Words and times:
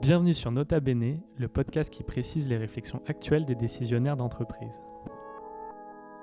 Bienvenue 0.00 0.32
sur 0.32 0.52
Nota 0.52 0.78
Bene, 0.78 1.18
le 1.36 1.48
podcast 1.48 1.92
qui 1.92 2.04
précise 2.04 2.46
les 2.46 2.56
réflexions 2.56 3.02
actuelles 3.08 3.44
des 3.44 3.56
décisionnaires 3.56 4.16
d'entreprise. 4.16 4.80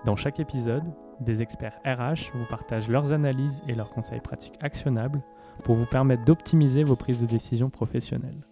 Dans 0.05 0.15
chaque 0.15 0.39
épisode, 0.39 0.85
des 1.19 1.41
experts 1.41 1.77
RH 1.85 2.31
vous 2.33 2.45
partagent 2.49 2.87
leurs 2.87 3.11
analyses 3.11 3.61
et 3.67 3.75
leurs 3.75 3.91
conseils 3.91 4.21
pratiques 4.21 4.57
actionnables 4.61 5.21
pour 5.65 5.75
vous 5.75 5.85
permettre 5.85 6.23
d'optimiser 6.23 6.85
vos 6.85 6.95
prises 6.95 7.19
de 7.19 7.25
décision 7.25 7.69
professionnelles. 7.69 8.47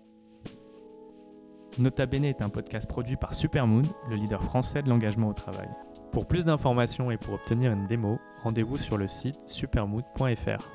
Nota 1.79 2.05
Bene 2.05 2.25
est 2.25 2.41
un 2.41 2.49
podcast 2.49 2.87
produit 2.87 3.15
par 3.15 3.33
Supermoon, 3.33 3.83
le 4.09 4.17
leader 4.17 4.43
français 4.43 4.83
de 4.83 4.89
l'engagement 4.89 5.29
au 5.29 5.33
travail. 5.33 5.69
Pour 6.11 6.27
plus 6.27 6.43
d'informations 6.43 7.11
et 7.11 7.17
pour 7.17 7.35
obtenir 7.35 7.71
une 7.71 7.87
démo, 7.87 8.19
rendez-vous 8.43 8.77
sur 8.77 8.97
le 8.97 9.07
site 9.07 9.39
supermood.fr. 9.47 10.69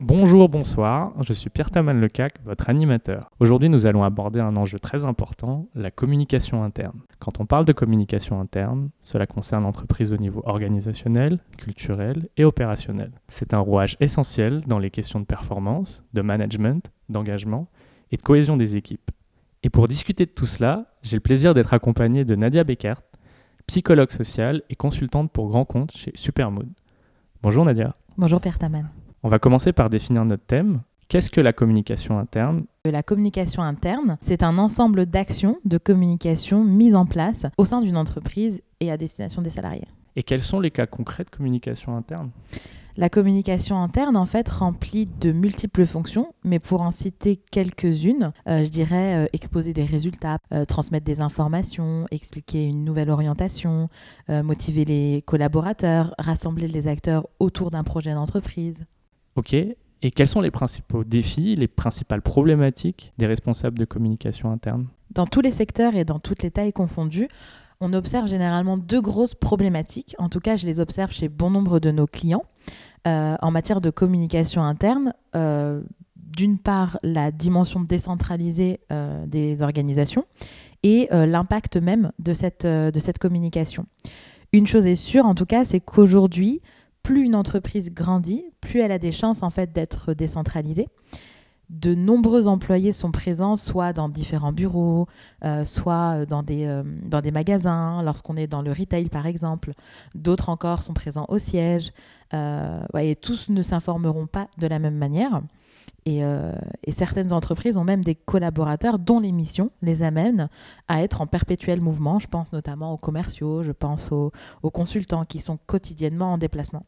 Bonjour, 0.00 0.48
bonsoir, 0.48 1.12
je 1.24 1.32
suis 1.32 1.50
Pierre 1.50 1.72
Taman 1.72 2.00
Lecac, 2.00 2.34
votre 2.44 2.70
animateur. 2.70 3.30
Aujourd'hui, 3.40 3.68
nous 3.68 3.84
allons 3.84 4.04
aborder 4.04 4.38
un 4.38 4.56
enjeu 4.56 4.78
très 4.78 5.04
important, 5.04 5.66
la 5.74 5.90
communication 5.90 6.62
interne. 6.62 7.00
Quand 7.18 7.40
on 7.40 7.46
parle 7.46 7.64
de 7.64 7.72
communication 7.72 8.40
interne, 8.40 8.90
cela 9.02 9.26
concerne 9.26 9.64
l'entreprise 9.64 10.12
au 10.12 10.16
niveau 10.16 10.40
organisationnel, 10.44 11.40
culturel 11.56 12.28
et 12.36 12.44
opérationnel. 12.44 13.10
C'est 13.26 13.54
un 13.54 13.58
rouage 13.58 13.96
essentiel 13.98 14.60
dans 14.68 14.78
les 14.78 14.90
questions 14.90 15.18
de 15.18 15.24
performance, 15.24 16.04
de 16.14 16.22
management, 16.22 16.92
d'engagement 17.08 17.66
et 18.12 18.16
de 18.16 18.22
cohésion 18.22 18.56
des 18.56 18.76
équipes. 18.76 19.10
Et 19.64 19.68
pour 19.68 19.88
discuter 19.88 20.26
de 20.26 20.30
tout 20.30 20.46
cela, 20.46 20.94
j'ai 21.02 21.16
le 21.16 21.22
plaisir 21.22 21.54
d'être 21.54 21.74
accompagné 21.74 22.24
de 22.24 22.36
Nadia 22.36 22.62
Beckert, 22.62 23.02
psychologue 23.66 24.10
sociale 24.10 24.62
et 24.70 24.76
consultante 24.76 25.32
pour 25.32 25.48
grand 25.48 25.64
compte 25.64 25.90
chez 25.90 26.12
Supermood. 26.14 26.68
Bonjour 27.42 27.64
Nadia. 27.64 27.96
Bonjour 28.16 28.40
Pierre 28.40 28.58
Taman. 28.58 28.88
On 29.24 29.28
va 29.28 29.38
commencer 29.38 29.72
par 29.72 29.90
définir 29.90 30.24
notre 30.24 30.44
thème. 30.44 30.80
Qu'est-ce 31.08 31.30
que 31.30 31.40
la 31.40 31.52
communication 31.52 32.18
interne? 32.18 32.66
La 32.84 33.02
communication 33.02 33.62
interne, 33.62 34.16
c'est 34.20 34.42
un 34.42 34.58
ensemble 34.58 35.06
d'actions 35.06 35.58
de 35.64 35.78
communication 35.78 36.62
mises 36.62 36.94
en 36.94 37.06
place 37.06 37.46
au 37.56 37.64
sein 37.64 37.80
d'une 37.80 37.96
entreprise 37.96 38.62
et 38.80 38.92
à 38.92 38.96
destination 38.96 39.42
des 39.42 39.50
salariés. 39.50 39.88
Et 40.16 40.22
quels 40.22 40.42
sont 40.42 40.60
les 40.60 40.70
cas 40.70 40.86
concrets 40.86 41.24
de 41.24 41.30
communication 41.30 41.96
interne? 41.96 42.30
La 42.96 43.08
communication 43.08 43.80
interne, 43.80 44.16
en 44.16 44.26
fait, 44.26 44.48
remplit 44.48 45.04
de 45.04 45.30
multiples 45.30 45.86
fonctions, 45.86 46.34
mais 46.44 46.58
pour 46.58 46.82
en 46.82 46.90
citer 46.90 47.36
quelques-unes, 47.36 48.32
euh, 48.48 48.64
je 48.64 48.70
dirais 48.70 49.24
euh, 49.24 49.26
exposer 49.32 49.72
des 49.72 49.84
résultats, 49.84 50.38
euh, 50.52 50.64
transmettre 50.64 51.04
des 51.04 51.20
informations, 51.20 52.06
expliquer 52.10 52.66
une 52.66 52.84
nouvelle 52.84 53.10
orientation, 53.10 53.88
motiver 54.28 54.84
les 54.84 55.22
collaborateurs, 55.22 56.14
rassembler 56.18 56.66
les 56.66 56.88
acteurs 56.88 57.28
autour 57.38 57.70
d'un 57.70 57.84
projet 57.84 58.14
d'entreprise. 58.14 58.84
Ok. 59.38 59.54
Et 59.54 60.10
quels 60.10 60.26
sont 60.26 60.40
les 60.40 60.50
principaux 60.50 61.04
défis, 61.04 61.54
les 61.54 61.68
principales 61.68 62.22
problématiques 62.22 63.12
des 63.18 63.26
responsables 63.26 63.78
de 63.78 63.84
communication 63.84 64.50
interne? 64.50 64.88
Dans 65.12 65.26
tous 65.26 65.40
les 65.40 65.52
secteurs 65.52 65.94
et 65.94 66.04
dans 66.04 66.18
toutes 66.18 66.42
les 66.42 66.50
tailles 66.50 66.72
confondues, 66.72 67.28
on 67.80 67.92
observe 67.92 68.26
généralement 68.26 68.76
deux 68.76 69.00
grosses 69.00 69.36
problématiques. 69.36 70.16
En 70.18 70.28
tout 70.28 70.40
cas, 70.40 70.56
je 70.56 70.66
les 70.66 70.80
observe 70.80 71.12
chez 71.12 71.28
bon 71.28 71.50
nombre 71.50 71.78
de 71.78 71.92
nos 71.92 72.08
clients 72.08 72.42
euh, 73.06 73.36
en 73.40 73.52
matière 73.52 73.80
de 73.80 73.90
communication 73.90 74.64
interne. 74.64 75.14
Euh, 75.36 75.82
D'une 76.16 76.58
part, 76.58 76.98
la 77.04 77.30
dimension 77.30 77.80
décentralisée 77.80 78.80
euh, 78.90 79.24
des 79.26 79.62
organisations 79.62 80.24
et 80.82 81.08
l'impact 81.10 81.76
même 81.76 82.12
de 82.18 82.34
cette, 82.34 82.66
de 82.66 83.00
cette 83.00 83.18
communication. 83.18 83.86
Une 84.52 84.66
chose 84.66 84.86
est 84.86 84.94
sûre, 84.94 85.26
en 85.26 85.34
tout 85.34 85.46
cas, 85.46 85.64
c'est 85.64 85.80
qu'aujourd'hui, 85.80 86.60
plus 87.08 87.24
une 87.24 87.34
entreprise 87.34 87.90
grandit, 87.90 88.44
plus 88.60 88.80
elle 88.80 88.92
a 88.92 88.98
des 88.98 89.12
chances 89.12 89.42
en 89.42 89.48
fait 89.48 89.72
d'être 89.72 90.12
décentralisée. 90.12 90.88
De 91.70 91.94
nombreux 91.94 92.48
employés 92.48 92.92
sont 92.92 93.12
présents 93.12 93.56
soit 93.56 93.94
dans 93.94 94.10
différents 94.10 94.52
bureaux, 94.52 95.06
euh, 95.42 95.64
soit 95.64 96.26
dans 96.26 96.42
des, 96.42 96.66
euh, 96.66 96.82
dans 97.06 97.22
des 97.22 97.30
magasins, 97.30 98.02
lorsqu'on 98.02 98.36
est 98.36 98.46
dans 98.46 98.60
le 98.60 98.72
retail 98.72 99.08
par 99.08 99.24
exemple. 99.24 99.72
D'autres 100.14 100.50
encore 100.50 100.82
sont 100.82 100.92
présents 100.92 101.24
au 101.30 101.38
siège. 101.38 101.92
Euh, 102.34 102.82
et 102.98 103.16
tous 103.16 103.48
ne 103.48 103.62
s'informeront 103.62 104.26
pas 104.26 104.48
de 104.58 104.66
la 104.66 104.78
même 104.78 104.96
manière. 104.96 105.40
Et, 106.04 106.24
euh, 106.24 106.52
et 106.84 106.92
certaines 106.92 107.32
entreprises 107.32 107.78
ont 107.78 107.84
même 107.84 108.04
des 108.04 108.16
collaborateurs 108.16 108.98
dont 108.98 109.18
les 109.18 109.32
missions 109.32 109.70
les 109.80 110.02
amènent 110.02 110.50
à 110.88 111.02
être 111.02 111.22
en 111.22 111.26
perpétuel 111.26 111.80
mouvement. 111.80 112.18
Je 112.18 112.28
pense 112.28 112.52
notamment 112.52 112.92
aux 112.92 112.98
commerciaux, 112.98 113.62
je 113.62 113.72
pense 113.72 114.12
aux, 114.12 114.30
aux 114.62 114.70
consultants 114.70 115.24
qui 115.24 115.40
sont 115.40 115.58
quotidiennement 115.66 116.34
en 116.34 116.38
déplacement. 116.38 116.84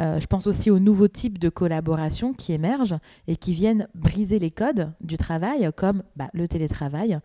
Euh, 0.00 0.20
je 0.20 0.26
pense 0.26 0.46
aussi 0.46 0.70
aux 0.70 0.78
nouveaux 0.78 1.08
types 1.08 1.38
de 1.38 1.48
collaboration 1.48 2.32
qui 2.32 2.52
émergent 2.52 2.98
et 3.26 3.36
qui 3.36 3.52
viennent 3.52 3.88
briser 3.94 4.38
les 4.38 4.50
codes 4.50 4.92
du 5.00 5.16
travail, 5.18 5.70
comme 5.76 6.02
bah, 6.16 6.28
le 6.32 6.46
télétravail 6.46 7.18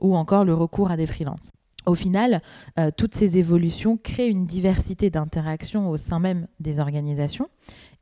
ou 0.00 0.16
encore 0.16 0.44
le 0.44 0.54
recours 0.54 0.90
à 0.90 0.96
des 0.96 1.06
freelances. 1.06 1.52
Au 1.84 1.96
final, 1.96 2.42
euh, 2.78 2.90
toutes 2.96 3.14
ces 3.14 3.38
évolutions 3.38 3.96
créent 3.96 4.28
une 4.28 4.46
diversité 4.46 5.10
d'interactions 5.10 5.90
au 5.90 5.96
sein 5.96 6.20
même 6.20 6.46
des 6.60 6.78
organisations. 6.78 7.48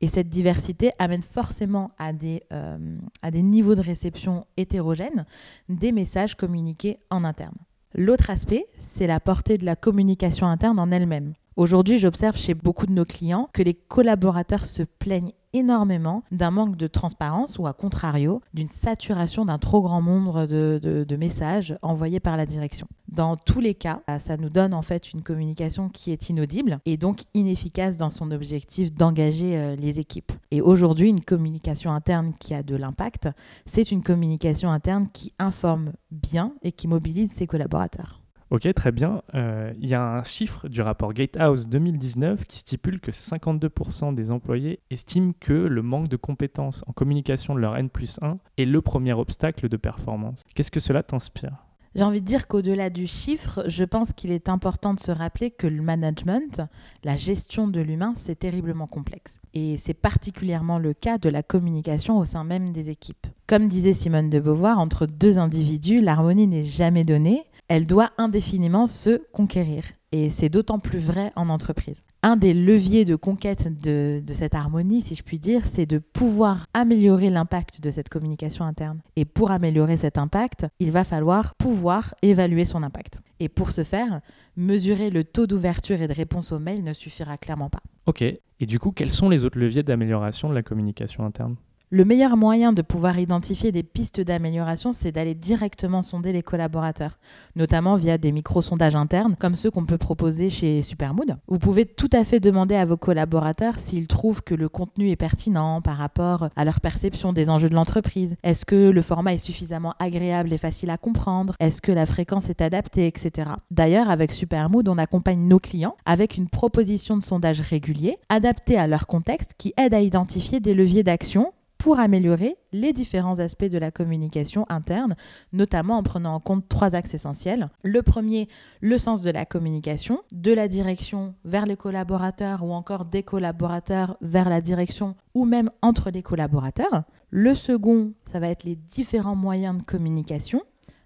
Et 0.01 0.07
cette 0.07 0.29
diversité 0.29 0.91
amène 0.99 1.23
forcément 1.23 1.91
à 1.97 2.13
des, 2.13 2.43
euh, 2.51 2.97
à 3.23 3.31
des 3.31 3.41
niveaux 3.41 3.75
de 3.75 3.81
réception 3.81 4.45
hétérogènes 4.55 5.25
des 5.67 5.91
messages 5.91 6.35
communiqués 6.35 6.99
en 7.09 7.23
interne. 7.23 7.55
L'autre 7.95 8.29
aspect, 8.29 8.67
c'est 8.77 9.07
la 9.07 9.19
portée 9.19 9.57
de 9.57 9.65
la 9.65 9.75
communication 9.75 10.47
interne 10.47 10.79
en 10.79 10.91
elle-même. 10.91 11.33
Aujourd'hui, 11.57 11.99
j'observe 11.99 12.37
chez 12.37 12.53
beaucoup 12.53 12.85
de 12.85 12.93
nos 12.93 13.03
clients 13.03 13.49
que 13.51 13.61
les 13.61 13.73
collaborateurs 13.73 14.65
se 14.65 14.83
plaignent 14.83 15.33
énormément 15.53 16.23
d'un 16.31 16.49
manque 16.49 16.77
de 16.77 16.87
transparence 16.87 17.59
ou 17.59 17.67
à 17.67 17.73
contrario 17.73 18.41
d'une 18.53 18.69
saturation 18.69 19.43
d'un 19.43 19.57
trop 19.57 19.81
grand 19.81 20.01
nombre 20.01 20.45
de, 20.45 20.79
de, 20.81 21.15
messages 21.17 21.77
envoyés 21.81 22.21
par 22.21 22.37
la 22.37 22.45
direction. 22.45 22.87
Dans 23.09 23.35
tous 23.35 23.59
les 23.59 23.75
cas, 23.75 24.01
ça 24.17 24.37
nous 24.37 24.49
donne 24.49 24.73
en 24.73 24.81
fait 24.81 25.11
une 25.11 25.23
communication 25.23 25.89
qui 25.89 26.11
est 26.11 26.29
inaudible 26.29 26.79
et 26.85 26.95
donc 26.95 27.23
inefficace 27.33 27.97
dans 27.97 28.09
son 28.09 28.31
objectif 28.31 28.93
d'engager 28.93 29.57
euh, 29.57 29.75
les 29.75 29.99
équipes. 29.99 30.31
Et 30.51 30.61
aujourd'hui, 30.61 31.09
une 31.09 31.23
communication 31.23 31.91
interne 31.91 32.33
qui 32.39 32.53
a 32.53 32.63
de 32.63 32.77
l'impact, 32.77 33.27
c'est 33.65 33.91
une 33.91 34.03
communication 34.03 34.71
interne 34.71 35.09
qui 35.11 35.33
informe 35.37 35.91
bien 36.11 36.53
et 36.61 36.71
qui 36.71 36.87
mobilise 36.87 37.31
ses 37.31 37.47
collaborateurs. 37.47 38.20
Ok, 38.51 38.67
très 38.73 38.91
bien. 38.91 39.21
Euh, 39.33 39.71
il 39.79 39.87
y 39.87 39.93
a 39.93 40.03
un 40.03 40.25
chiffre 40.25 40.67
du 40.67 40.81
rapport 40.81 41.13
Gatehouse 41.13 41.69
2019 41.69 42.45
qui 42.45 42.57
stipule 42.57 42.99
que 42.99 43.09
52% 43.09 44.13
des 44.13 44.29
employés 44.29 44.81
estiment 44.89 45.31
que 45.39 45.53
le 45.53 45.81
manque 45.81 46.09
de 46.09 46.17
compétences 46.17 46.83
en 46.85 46.91
communication 46.91 47.55
de 47.55 47.61
leur 47.61 47.77
N 47.77 47.89
plus 47.89 48.19
1 48.21 48.39
est 48.57 48.65
le 48.65 48.81
premier 48.81 49.13
obstacle 49.13 49.69
de 49.69 49.77
performance. 49.77 50.43
Qu'est-ce 50.53 50.69
que 50.69 50.81
cela 50.81 51.01
t'inspire? 51.01 51.53
J'ai 51.95 52.03
envie 52.03 52.21
de 52.21 52.25
dire 52.25 52.47
qu'au-delà 52.47 52.89
du 52.89 53.07
chiffre, 53.07 53.63
je 53.67 53.85
pense 53.85 54.11
qu'il 54.11 54.31
est 54.31 54.49
important 54.49 54.93
de 54.93 54.99
se 54.99 55.11
rappeler 55.11 55.51
que 55.51 55.67
le 55.67 55.81
management, 55.81 56.61
la 57.05 57.15
gestion 57.15 57.69
de 57.69 57.79
l'humain, 57.79 58.13
c'est 58.15 58.39
terriblement 58.39 58.87
complexe. 58.87 59.39
Et 59.53 59.77
c'est 59.77 59.93
particulièrement 59.93 60.79
le 60.79 60.93
cas 60.93 61.17
de 61.17 61.29
la 61.29 61.43
communication 61.43 62.17
au 62.17 62.25
sein 62.25 62.45
même 62.45 62.69
des 62.69 62.89
équipes. 62.89 63.27
Comme 63.47 63.67
disait 63.67 63.93
Simone 63.93 64.29
de 64.29 64.39
Beauvoir, 64.39 64.79
entre 64.79 65.05
deux 65.05 65.37
individus, 65.37 65.99
l'harmonie 65.99 66.47
n'est 66.47 66.63
jamais 66.63 67.03
donnée, 67.03 67.43
elle 67.71 67.85
doit 67.85 68.11
indéfiniment 68.17 68.85
se 68.85 69.21
conquérir. 69.31 69.85
Et 70.11 70.29
c'est 70.29 70.49
d'autant 70.49 70.77
plus 70.77 70.99
vrai 70.99 71.31
en 71.37 71.47
entreprise. 71.47 72.03
Un 72.21 72.35
des 72.35 72.53
leviers 72.53 73.05
de 73.05 73.15
conquête 73.15 73.81
de, 73.81 74.21
cette 74.33 74.55
harmonie, 74.55 74.99
si 74.99 75.15
je 75.15 75.23
puis 75.23 75.39
dire, 75.39 75.65
c'est 75.65 75.85
de 75.85 75.97
pouvoir 75.97 76.65
améliorer 76.73 77.29
l'impact 77.29 77.79
de 77.79 77.89
cette 77.89 78.09
communication 78.09 78.65
interne. 78.65 78.99
Et 79.15 79.23
pour 79.23 79.51
améliorer 79.51 79.95
cet 79.95 80.17
impact, 80.17 80.67
il 80.81 80.91
va 80.91 81.05
falloir 81.05 81.55
pouvoir 81.55 82.13
évaluer 82.21 82.65
son 82.65 82.83
impact. 82.83 83.21
Et 83.39 83.47
pour 83.47 83.71
ce 83.71 83.85
faire, 83.85 84.19
mesurer 84.57 85.09
le 85.09 85.23
taux 85.23 85.47
d'ouverture 85.47 86.01
et 86.01 86.09
de 86.09 86.13
réponse 86.13 86.51
aux 86.51 86.59
mails 86.59 86.83
ne 86.83 86.91
suffira 86.91 87.37
clairement 87.37 87.69
pas. 87.69 87.81
Ok. 88.05 88.21
Et 88.21 88.65
du 88.65 88.79
coup, 88.79 88.91
quels 88.91 89.11
sont 89.11 89.29
les 89.29 89.45
autres 89.45 89.57
leviers 89.57 89.83
d'amélioration 89.83 90.49
de 90.49 90.55
la 90.55 90.61
communication 90.61 91.23
interne? 91.23 91.55
Le 91.93 92.05
meilleur 92.05 92.37
moyen 92.37 92.71
de 92.71 92.81
pouvoir 92.81 93.19
identifier 93.19 93.73
des 93.73 93.83
pistes 93.83 94.21
d'amélioration, 94.21 94.93
c'est 94.93 95.11
d'aller 95.11 95.35
directement 95.35 96.01
sonder 96.01 96.31
les 96.31 96.41
collaborateurs, 96.41 97.17
notamment 97.57 97.97
via 97.97 98.17
des 98.17 98.31
micro-sondages 98.31 98.95
internes, 98.95 99.35
comme 99.37 99.55
ceux 99.55 99.69
qu'on 99.69 99.85
peut 99.85 99.97
proposer 99.97 100.49
chez 100.49 100.83
Supermood. 100.83 101.35
Vous 101.49 101.59
pouvez 101.59 101.85
tout 101.85 102.09
à 102.13 102.23
fait 102.23 102.39
demander 102.39 102.75
à 102.75 102.85
vos 102.85 102.95
collaborateurs 102.95 103.77
s'ils 103.77 104.07
trouvent 104.07 104.41
que 104.41 104.55
le 104.55 104.69
contenu 104.69 105.09
est 105.09 105.17
pertinent 105.17 105.81
par 105.81 105.97
rapport 105.97 106.47
à 106.55 106.63
leur 106.63 106.79
perception 106.79 107.33
des 107.33 107.49
enjeux 107.49 107.69
de 107.69 107.75
l'entreprise. 107.75 108.37
Est-ce 108.41 108.65
que 108.65 108.89
le 108.89 109.01
format 109.01 109.33
est 109.33 109.37
suffisamment 109.37 109.93
agréable 109.99 110.53
et 110.53 110.57
facile 110.57 110.91
à 110.91 110.97
comprendre? 110.97 111.55
Est-ce 111.59 111.81
que 111.81 111.91
la 111.91 112.05
fréquence 112.05 112.49
est 112.49 112.61
adaptée, 112.61 113.05
etc. 113.05 113.49
D'ailleurs, 113.69 114.09
avec 114.09 114.31
Supermood, 114.31 114.87
on 114.87 114.97
accompagne 114.97 115.45
nos 115.45 115.59
clients 115.59 115.97
avec 116.05 116.37
une 116.37 116.47
proposition 116.47 117.17
de 117.17 117.23
sondage 117.23 117.59
régulier, 117.59 118.17
adaptée 118.29 118.77
à 118.77 118.87
leur 118.87 119.07
contexte, 119.07 119.55
qui 119.57 119.73
aide 119.75 119.93
à 119.93 119.99
identifier 119.99 120.61
des 120.61 120.73
leviers 120.73 121.03
d'action 121.03 121.51
pour 121.81 121.97
améliorer 121.97 122.57
les 122.73 122.93
différents 122.93 123.39
aspects 123.39 123.65
de 123.65 123.79
la 123.79 123.89
communication 123.89 124.67
interne, 124.69 125.15
notamment 125.51 125.97
en 125.97 126.03
prenant 126.03 126.35
en 126.35 126.39
compte 126.39 126.69
trois 126.69 126.93
axes 126.93 127.15
essentiels. 127.15 127.71
Le 127.81 128.03
premier, 128.03 128.49
le 128.81 128.99
sens 128.99 129.23
de 129.23 129.31
la 129.31 129.47
communication, 129.47 130.19
de 130.31 130.53
la 130.53 130.67
direction 130.67 131.33
vers 131.43 131.65
les 131.65 131.77
collaborateurs 131.77 132.63
ou 132.63 132.71
encore 132.71 133.05
des 133.05 133.23
collaborateurs 133.23 134.15
vers 134.21 134.47
la 134.47 134.61
direction 134.61 135.15
ou 135.33 135.43
même 135.43 135.71
entre 135.81 136.11
les 136.11 136.21
collaborateurs. 136.21 137.01
Le 137.31 137.55
second, 137.55 138.13
ça 138.31 138.39
va 138.39 138.49
être 138.49 138.63
les 138.63 138.75
différents 138.75 139.35
moyens 139.35 139.75
de 139.75 139.81
communication, 139.81 140.61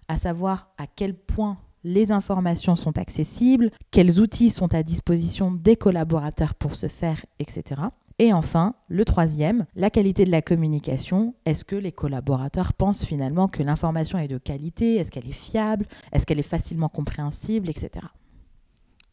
à 0.08 0.18
savoir 0.18 0.68
à 0.76 0.86
quel 0.86 1.14
point 1.14 1.56
les 1.84 2.12
informations 2.12 2.76
sont 2.76 2.98
accessibles, 2.98 3.70
quels 3.90 4.20
outils 4.20 4.50
sont 4.50 4.74
à 4.74 4.82
disposition 4.82 5.52
des 5.52 5.76
collaborateurs 5.76 6.54
pour 6.54 6.74
ce 6.74 6.88
faire, 6.88 7.24
etc. 7.38 7.80
Et 8.18 8.32
enfin, 8.32 8.74
le 8.88 9.04
troisième, 9.04 9.66
la 9.74 9.90
qualité 9.90 10.24
de 10.24 10.30
la 10.30 10.40
communication. 10.40 11.34
Est-ce 11.44 11.64
que 11.64 11.76
les 11.76 11.92
collaborateurs 11.92 12.72
pensent 12.72 13.04
finalement 13.04 13.46
que 13.46 13.62
l'information 13.62 14.18
est 14.18 14.28
de 14.28 14.38
qualité? 14.38 14.96
Est-ce 14.96 15.10
qu'elle 15.10 15.28
est 15.28 15.32
fiable? 15.32 15.86
Est-ce 16.12 16.24
qu'elle 16.24 16.38
est 16.38 16.42
facilement 16.42 16.88
compréhensible, 16.88 17.68
etc. 17.68 18.06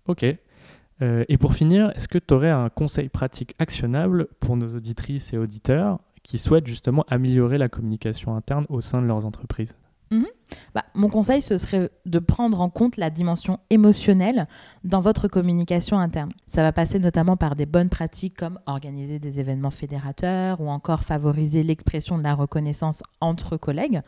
Ok. 0.07 0.25
Euh, 1.01 1.25
et 1.27 1.37
pour 1.37 1.53
finir, 1.53 1.91
est-ce 1.95 2.07
que 2.07 2.17
tu 2.17 2.33
aurais 2.33 2.49
un 2.49 2.69
conseil 2.69 3.09
pratique 3.09 3.55
actionnable 3.59 4.27
pour 4.39 4.55
nos 4.55 4.73
auditrices 4.73 5.33
et 5.33 5.37
auditeurs 5.37 5.99
qui 6.23 6.39
souhaitent 6.39 6.67
justement 6.67 7.03
améliorer 7.09 7.57
la 7.57 7.67
communication 7.67 8.35
interne 8.35 8.65
au 8.69 8.79
sein 8.79 9.01
de 9.01 9.07
leurs 9.07 9.25
entreprises? 9.25 9.75
Mhm. 10.11 10.27
Bah, 10.73 10.82
mon 10.95 11.09
conseil, 11.09 11.41
ce 11.41 11.57
serait 11.57 11.89
de 12.05 12.19
prendre 12.19 12.61
en 12.61 12.69
compte 12.69 12.97
la 12.97 13.09
dimension 13.09 13.59
émotionnelle 13.69 14.47
dans 14.83 15.01
votre 15.01 15.27
communication 15.27 15.97
interne. 15.97 16.31
Ça 16.47 16.61
va 16.61 16.71
passer 16.71 16.99
notamment 16.99 17.37
par 17.37 17.55
des 17.55 17.65
bonnes 17.65 17.89
pratiques 17.89 18.37
comme 18.37 18.59
organiser 18.65 19.19
des 19.19 19.39
événements 19.39 19.71
fédérateurs 19.71 20.61
ou 20.61 20.69
encore 20.69 21.03
favoriser 21.03 21.63
l'expression 21.63 22.17
de 22.17 22.23
la 22.23 22.35
reconnaissance 22.35 23.01
entre 23.21 23.57
collègues. 23.57 24.01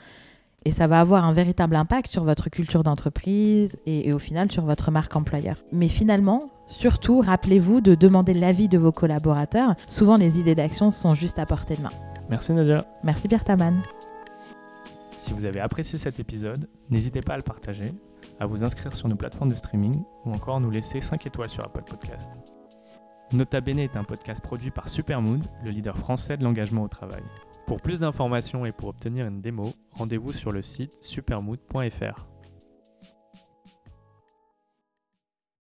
Et 0.68 0.72
ça 0.72 0.88
va 0.88 1.00
avoir 1.00 1.26
un 1.26 1.34
véritable 1.34 1.76
impact 1.76 2.08
sur 2.08 2.24
votre 2.24 2.50
culture 2.50 2.84
d'entreprise 2.84 3.78
et, 3.86 4.10
et 4.10 4.14
au 4.14 4.20
final 4.20 4.52
sur 4.52 4.66
votre 4.66 4.90
marque 4.90 5.16
employeur. 5.16 5.58
Mais 5.72 5.88
finalement, 5.88 6.50
surtout, 6.66 7.22
rappelez-vous 7.22 7.82
de 7.82 7.94
demander 7.94 8.34
l'avis 8.34 8.68
de 8.68 8.80
vos 8.80 8.92
collaborateurs. 8.92 9.76
Souvent, 9.86 10.18
les 10.18 10.40
idées 10.40 10.56
d'action 10.56 10.90
sont 10.90 11.14
juste 11.14 11.38
à 11.38 11.46
portée 11.46 11.76
de 11.76 11.84
main. 11.84 11.92
Merci 12.30 12.54
Nadia. 12.54 12.86
Merci 13.04 13.28
Pierre 13.28 13.44
Taman. 13.44 13.82
Si 15.26 15.34
vous 15.34 15.46
avez 15.46 15.60
apprécié 15.60 15.98
cet 15.98 16.20
épisode, 16.20 16.70
n'hésitez 16.92 17.22
pas 17.22 17.34
à 17.34 17.38
le 17.38 17.42
partager, 17.42 17.92
à 18.40 18.46
vous 18.46 18.64
inscrire 18.64 18.96
sur 18.96 19.08
nos 19.08 19.16
plateformes 19.16 19.50
de 19.50 19.56
streaming 19.56 20.04
ou 20.24 20.32
encore 20.32 20.62
nous 20.62 20.70
laisser 20.70 21.02
5 21.02 21.26
étoiles 21.26 21.50
sur 21.50 21.66
Apple 21.66 21.82
Podcast. 21.82 22.32
Nota 23.34 23.60
Bene 23.60 23.80
est 23.80 23.98
un 23.98 24.04
podcast 24.04 24.40
produit 24.44 24.70
par 24.70 24.88
Supermood, 24.88 25.42
le 25.64 25.72
leader 25.72 25.98
français 25.98 26.38
de 26.38 26.44
l'engagement 26.44 26.84
au 26.84 26.88
travail. 26.88 27.24
Pour 27.66 27.82
plus 27.82 28.00
d'informations 28.00 28.68
et 28.68 28.72
pour 28.72 28.90
obtenir 28.90 29.26
une 29.26 29.42
démo, 29.42 29.74
rendez-vous 29.94 30.32
sur 30.32 30.52
le 30.52 30.62
site 30.62 30.94
supermood.fr. 31.02 32.35